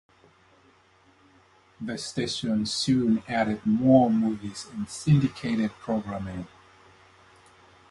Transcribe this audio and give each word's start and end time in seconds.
The 1.79 1.95
station 1.99 2.65
soon 2.65 3.21
added 3.27 3.63
more 3.67 4.09
movies 4.09 4.65
and 4.73 4.89
syndicated 4.89 5.73
programming. 5.73 6.47